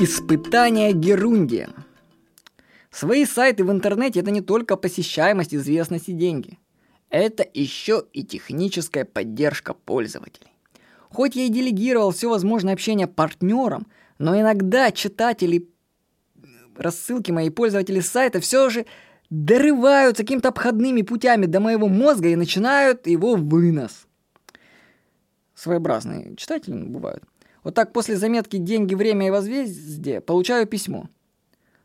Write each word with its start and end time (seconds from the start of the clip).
Испытание 0.00 0.92
Герундия. 0.92 1.70
Свои 2.92 3.24
сайты 3.24 3.64
в 3.64 3.72
интернете– 3.72 4.20
это 4.20 4.30
не 4.30 4.40
только 4.40 4.76
посещаемость, 4.76 5.52
известность 5.52 6.08
и 6.08 6.12
деньги. 6.12 6.60
Это 7.10 7.44
еще 7.52 8.04
и 8.12 8.22
техническая 8.22 9.04
поддержка 9.04 9.74
пользователей. 9.74 10.52
Хоть 11.10 11.34
я 11.34 11.46
и 11.46 11.48
делегировал 11.48 12.12
все 12.12 12.30
возможное 12.30 12.74
общение 12.74 13.08
партнерам, 13.08 13.88
но 14.18 14.40
иногда 14.40 14.92
читатели 14.92 15.68
рассылки 16.76 17.32
мои 17.32 17.50
пользователи 17.50 17.98
сайта 17.98 18.38
все 18.40 18.70
же 18.70 18.86
дорываются 19.30 20.22
какими-то 20.22 20.50
обходными 20.50 21.02
путями 21.02 21.46
до 21.46 21.58
моего 21.58 21.88
мозга 21.88 22.28
и 22.28 22.36
начинают 22.36 23.08
его 23.08 23.34
вынос. 23.34 24.06
Своеобразные 25.56 26.36
читатели 26.36 26.76
бывают. 26.76 27.24
Вот 27.64 27.74
так 27.74 27.92
после 27.92 28.16
заметки 28.16 28.56
«Деньги, 28.56 28.94
время 28.94 29.26
и 29.26 29.30
возмездие» 29.30 30.20
получаю 30.20 30.66
письмо. 30.66 31.08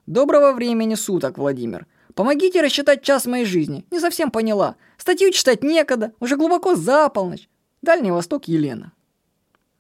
Доброго 0.06 0.54
времени 0.54 0.96
суток, 0.96 1.38
Владимир. 1.38 1.88
Помогите 2.14 2.62
рассчитать 2.62 3.02
час 3.02 3.26
моей 3.26 3.46
жизни. 3.46 3.86
Не 3.90 4.00
совсем 4.00 4.30
поняла. 4.30 4.76
Статью 4.98 5.32
читать 5.32 5.64
некогда. 5.64 6.14
Уже 6.20 6.38
глубоко 6.38 6.76
за 6.76 7.10
полночь. 7.10 7.50
Дальний 7.82 8.12
Восток, 8.12 8.48
Елена. 8.48 8.92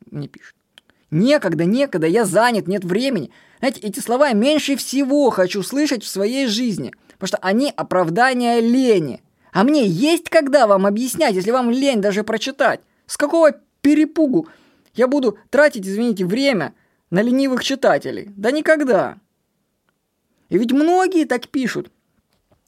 Мне 0.09 0.27
пишет. 0.27 0.55
Некогда, 1.11 1.65
некогда, 1.65 2.07
я 2.07 2.25
занят, 2.25 2.67
нет 2.67 2.83
времени. 2.83 3.31
Знаете, 3.59 3.81
эти 3.81 3.99
слова 3.99 4.29
я 4.29 4.33
меньше 4.33 4.75
всего 4.75 5.29
хочу 5.29 5.61
слышать 5.61 6.03
в 6.03 6.07
своей 6.07 6.47
жизни, 6.47 6.91
потому 7.13 7.27
что 7.27 7.37
они 7.37 7.71
оправдание 7.75 8.59
лени. 8.61 9.21
А 9.51 9.63
мне 9.63 9.85
есть 9.85 10.29
когда 10.29 10.65
вам 10.65 10.87
объяснять, 10.87 11.35
если 11.35 11.51
вам 11.51 11.69
лень 11.69 12.01
даже 12.01 12.23
прочитать? 12.23 12.81
С 13.05 13.15
какого 13.15 13.51
перепугу 13.81 14.47
я 14.93 15.07
буду 15.07 15.37
тратить, 15.49 15.87
извините, 15.87 16.25
время 16.25 16.75
на 17.09 17.21
ленивых 17.21 17.63
читателей? 17.63 18.31
Да 18.35 18.51
никогда. 18.51 19.17
И 20.49 20.57
ведь 20.57 20.71
многие 20.71 21.25
так 21.25 21.47
пишут. 21.47 21.91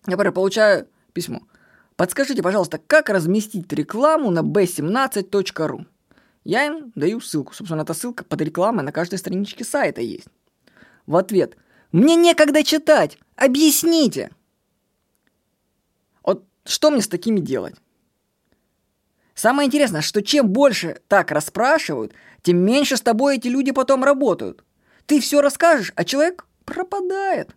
Я, 0.08 0.12
например, 0.12 0.34
получаю 0.34 0.88
письмо. 1.14 1.42
Подскажите, 1.96 2.42
пожалуйста, 2.42 2.80
как 2.80 3.10
разместить 3.10 3.72
рекламу 3.72 4.32
на 4.32 4.40
b17.ru? 4.40 5.86
Я 6.44 6.66
им 6.66 6.92
даю 6.96 7.22
ссылку. 7.22 7.54
Собственно, 7.54 7.82
эта 7.82 7.94
ссылка 7.94 8.24
под 8.24 8.42
рекламой 8.42 8.84
на 8.84 8.92
каждой 8.92 9.18
страничке 9.18 9.64
сайта 9.64 10.02
есть. 10.02 10.28
В 11.06 11.16
ответ. 11.16 11.58
Мне 11.92 12.16
некогда 12.16 12.64
читать. 12.64 13.18
Объясните. 13.36 14.32
Вот 16.24 16.44
что 16.66 16.92
мне 16.92 17.02
с 17.02 17.08
такими 17.08 17.40
делать? 17.40 17.76
Самое 19.36 19.68
интересное, 19.68 20.02
что 20.02 20.24
чем 20.24 20.48
больше 20.48 21.02
так 21.10 21.32
расспрашивают, 21.32 22.14
тем 22.42 22.58
меньше 22.58 22.96
с 22.96 23.02
тобой 23.02 23.36
эти 23.36 23.50
люди 23.50 23.72
потом 23.72 24.04
работают. 24.04 24.64
Ты 25.06 25.20
все 25.20 25.42
расскажешь, 25.42 25.92
а 25.96 26.06
человек 26.06 26.48
пропадает. 26.64 27.54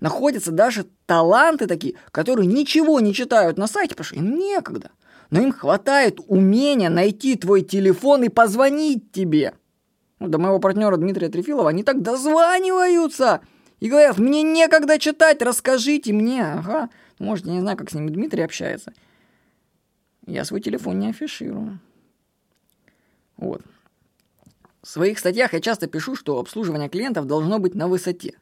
Находятся 0.00 0.50
даже 0.50 0.86
таланты 1.06 1.66
такие, 1.66 1.94
которые 2.10 2.46
ничего 2.46 3.00
не 3.00 3.14
читают 3.14 3.56
на 3.56 3.68
сайте, 3.68 3.94
потому 3.94 4.04
что 4.04 4.16
им 4.16 4.36
некогда. 4.36 4.90
Но 5.30 5.40
им 5.40 5.52
хватает 5.52 6.18
умения 6.26 6.90
найти 6.90 7.36
твой 7.36 7.62
телефон 7.62 8.24
и 8.24 8.28
позвонить 8.28 9.12
тебе. 9.12 9.54
Ну, 10.18 10.28
до 10.28 10.38
моего 10.38 10.58
партнера 10.58 10.96
Дмитрия 10.96 11.28
Трефилова 11.28 11.70
они 11.70 11.84
так 11.84 12.02
дозваниваются 12.02 13.40
и 13.78 13.88
говорят, 13.88 14.18
мне 14.18 14.42
некогда 14.42 14.98
читать, 14.98 15.42
расскажите 15.42 16.12
мне. 16.12 16.44
Ага, 16.44 16.90
может, 17.18 17.46
я 17.46 17.52
не 17.52 17.60
знаю, 17.60 17.76
как 17.76 17.90
с 17.90 17.94
ними 17.94 18.10
Дмитрий 18.10 18.42
общается. 18.42 18.92
Я 20.26 20.44
свой 20.44 20.60
телефон 20.60 20.98
не 20.98 21.08
афиширую. 21.08 21.80
Вот. 23.36 23.62
В 24.82 24.88
своих 24.88 25.18
статьях 25.18 25.52
я 25.52 25.60
часто 25.60 25.86
пишу, 25.86 26.14
что 26.14 26.38
обслуживание 26.38 26.88
клиентов 26.88 27.26
должно 27.26 27.58
быть 27.58 27.74
на 27.74 27.88
высоте. 27.88 28.38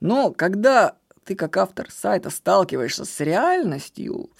Но 0.00 0.32
когда 0.32 0.96
ты 1.24 1.34
как 1.34 1.56
автор 1.56 1.90
сайта 1.90 2.30
сталкиваешься 2.30 3.04
с 3.04 3.20
реальностью, 3.20 4.30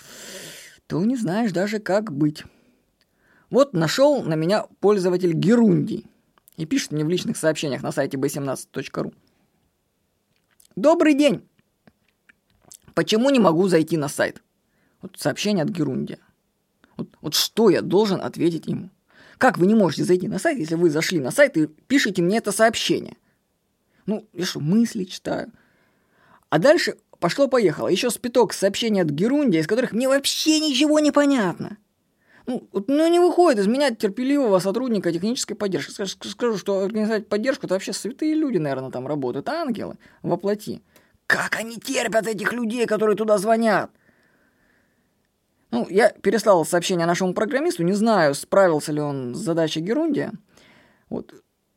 то 0.87 1.05
не 1.05 1.16
знаешь 1.16 1.53
даже 1.53 1.78
как 1.78 2.12
быть. 2.12 2.44
Вот 3.50 3.75
нашел 3.75 4.22
на 4.22 4.34
меня 4.34 4.66
пользователь 4.81 5.33
Герундий 5.33 6.06
и 6.56 6.66
пишет 6.66 6.93
мне 6.93 7.05
в 7.05 7.09
личных 7.09 7.37
сообщениях 7.37 7.83
на 7.83 7.93
сайте 7.93 8.16
b17.ru. 8.16 9.15
Добрый 10.75 11.15
день! 11.15 11.49
Почему 12.94 13.31
не 13.31 13.39
могу 13.39 13.69
зайти 13.69 13.97
на 13.97 14.09
сайт? 14.09 14.43
Вот 15.00 15.16
сообщение 15.19 15.65
от 15.65 15.71
Герундия. 15.71 16.19
Вот, 16.97 17.09
вот 17.21 17.34
что 17.34 17.71
я 17.71 17.83
должен 17.83 18.21
ответить 18.21 18.67
ему? 18.67 18.91
Как 19.39 19.59
вы 19.59 19.67
не 19.67 19.75
можете 19.75 20.05
зайти 20.05 20.29
на 20.29 20.39
сайт, 20.39 20.59
если 20.59 20.77
вы 20.77 20.91
зашли 20.91 21.21
на 21.21 21.31
сайт 21.31 21.57
и 21.57 21.67
пишете 21.67 22.23
мне 22.23 22.39
это 22.39 22.53
сообщение? 22.53 23.17
Ну, 24.07 24.27
я 24.33 24.47
что, 24.47 24.61
мысли 24.61 25.05
читаю? 25.05 25.53
А 26.49 26.59
дальше 26.59 26.97
пошло-поехало. 27.19 27.89
Еще 27.89 28.11
спиток 28.11 28.53
сообщений 28.53 29.03
от 29.03 29.09
Герундия, 29.09 29.61
из 29.61 29.67
которых 29.67 29.93
мне 29.93 30.09
вообще 30.09 30.61
ничего 30.61 31.01
не 31.01 31.11
понятно. 31.11 31.77
Ну, 32.47 32.69
вот, 32.73 32.87
ну, 32.87 33.09
не 33.09 33.19
выходит 33.19 33.61
из 33.61 33.67
меня 33.67 33.93
терпеливого 33.93 34.61
сотрудника 34.61 35.13
технической 35.13 35.57
поддержки. 35.57 35.91
Скажу, 35.91 36.17
скажу 36.23 36.59
что 36.59 36.81
организовать 36.81 37.28
поддержку, 37.28 37.67
это 37.67 37.75
вообще 37.75 37.93
святые 37.93 38.34
люди, 38.34 38.59
наверное, 38.59 38.91
там 38.91 39.07
работают, 39.07 39.49
ангелы 39.49 39.97
воплоти. 40.23 40.83
Как 41.27 41.57
они 41.57 41.77
терпят 41.77 42.28
этих 42.28 42.53
людей, 42.53 42.87
которые 42.87 43.17
туда 43.17 43.37
звонят? 43.39 43.91
Ну, 45.76 45.87
я 45.91 46.09
переслал 46.10 46.64
сообщение 46.64 47.06
нашему 47.06 47.34
программисту, 47.34 47.82
не 47.82 47.92
знаю, 47.92 48.34
справился 48.34 48.92
ли 48.92 49.00
он 49.00 49.34
с 49.34 49.38
задачей 49.38 49.81
Герундия. 49.81 50.32
Вот. 51.10 51.34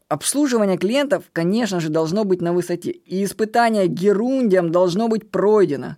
Обслуживание 0.07 0.77
клиентов, 0.77 1.25
конечно 1.33 1.81
же, 1.81 1.89
должно 1.89 2.23
быть 2.23 2.41
на 2.41 2.53
высоте, 2.53 2.91
и 2.91 3.23
испытание 3.23 3.88
Герундием 3.88 4.71
должно 4.71 5.09
быть 5.09 5.29
пройдено. 5.29 5.97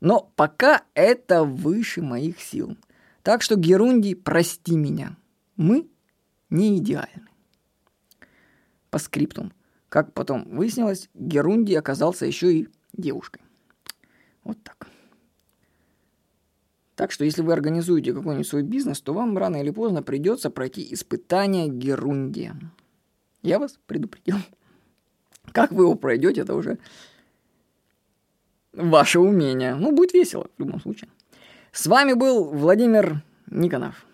Но 0.00 0.32
пока 0.34 0.82
это 0.94 1.44
выше 1.44 2.00
моих 2.00 2.40
сил. 2.40 2.76
Так 3.22 3.42
что, 3.42 3.56
Герундий, 3.56 4.16
прости 4.16 4.74
меня. 4.74 5.16
Мы 5.56 5.88
не 6.48 6.78
идеальны. 6.78 7.28
По 8.90 8.98
скриптум. 8.98 9.52
Как 9.90 10.14
потом 10.14 10.44
выяснилось, 10.56 11.10
Герундий 11.12 11.78
оказался 11.78 12.24
еще 12.24 12.52
и 12.52 12.68
девушкой. 12.94 13.42
Вот 14.42 14.56
так. 14.62 14.88
Так 17.06 17.12
что 17.12 17.24
если 17.24 17.42
вы 17.42 17.52
организуете 17.52 18.12
какой-нибудь 18.12 18.48
свой 18.48 18.64
бизнес, 18.64 19.00
то 19.00 19.14
вам 19.14 19.38
рано 19.38 19.62
или 19.62 19.70
поздно 19.70 20.02
придется 20.02 20.50
пройти 20.50 20.92
испытание 20.92 21.68
Герундия. 21.68 22.56
Я 23.42 23.60
вас 23.60 23.78
предупредил. 23.86 24.38
Как 25.52 25.70
вы 25.70 25.84
его 25.84 25.94
пройдете, 25.94 26.40
это 26.40 26.56
уже 26.56 26.78
ваше 28.72 29.20
умение. 29.20 29.76
Ну, 29.76 29.92
будет 29.92 30.14
весело 30.14 30.48
в 30.56 30.60
любом 30.60 30.80
случае. 30.80 31.08
С 31.70 31.86
вами 31.86 32.14
был 32.14 32.42
Владимир 32.46 33.22
Никонов. 33.48 34.04